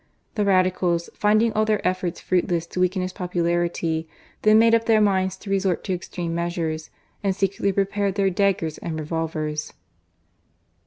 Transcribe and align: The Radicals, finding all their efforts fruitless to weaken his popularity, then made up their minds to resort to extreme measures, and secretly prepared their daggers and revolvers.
The 0.33 0.45
Radicals, 0.45 1.11
finding 1.13 1.53
all 1.53 1.63
their 1.63 1.87
efforts 1.87 2.19
fruitless 2.19 2.65
to 2.65 2.79
weaken 2.79 3.03
his 3.03 3.13
popularity, 3.13 4.07
then 4.41 4.57
made 4.57 4.73
up 4.73 4.85
their 4.85 4.99
minds 4.99 5.37
to 5.37 5.49
resort 5.51 5.83
to 5.83 5.93
extreme 5.93 6.33
measures, 6.33 6.89
and 7.23 7.35
secretly 7.35 7.71
prepared 7.71 8.15
their 8.15 8.31
daggers 8.31 8.79
and 8.79 8.99
revolvers. 8.99 9.73